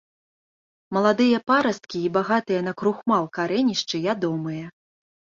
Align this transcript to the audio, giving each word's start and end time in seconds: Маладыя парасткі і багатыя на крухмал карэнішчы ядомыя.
Маладыя 0.95 1.39
парасткі 1.49 1.97
і 2.07 2.09
багатыя 2.15 2.61
на 2.67 2.73
крухмал 2.79 3.23
карэнішчы 3.37 4.01
ядомыя. 4.15 4.65